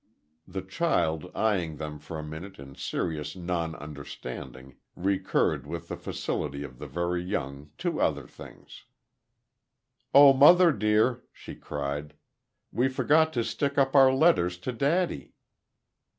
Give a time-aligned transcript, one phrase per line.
[0.47, 6.63] The child, eyeing them for a minute in serious non understanding, recurred with the facility
[6.63, 8.85] of the very young to other things.
[10.11, 12.15] "Oh, mother dear!" she cried.
[12.71, 15.35] "We forgot to stick up our letters to daddy."